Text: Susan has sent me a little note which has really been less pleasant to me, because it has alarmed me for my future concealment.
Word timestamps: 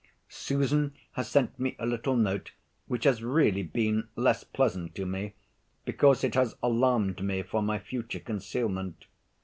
Susan 0.29 0.95
has 1.11 1.29
sent 1.29 1.59
me 1.59 1.75
a 1.77 1.85
little 1.85 2.15
note 2.15 2.53
which 2.87 3.03
has 3.03 3.21
really 3.21 3.61
been 3.61 4.07
less 4.15 4.43
pleasant 4.43 4.95
to 4.95 5.05
me, 5.05 5.35
because 5.85 6.23
it 6.23 6.33
has 6.33 6.55
alarmed 6.63 7.23
me 7.23 7.43
for 7.43 7.61
my 7.61 7.77
future 7.77 8.19
concealment. 8.19 9.05